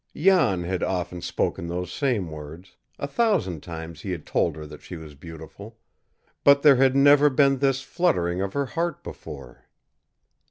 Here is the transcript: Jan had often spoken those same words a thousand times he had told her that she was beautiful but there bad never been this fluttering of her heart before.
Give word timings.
Jan 0.15 0.63
had 0.63 0.81
often 0.81 1.21
spoken 1.21 1.67
those 1.67 1.91
same 1.91 2.31
words 2.31 2.75
a 2.97 3.05
thousand 3.05 3.61
times 3.61 4.01
he 4.01 4.09
had 4.13 4.25
told 4.25 4.55
her 4.55 4.65
that 4.65 4.81
she 4.81 4.95
was 4.97 5.13
beautiful 5.13 5.77
but 6.43 6.63
there 6.63 6.75
bad 6.77 6.95
never 6.95 7.29
been 7.29 7.59
this 7.59 7.83
fluttering 7.83 8.41
of 8.41 8.53
her 8.53 8.65
heart 8.65 9.03
before. 9.03 9.65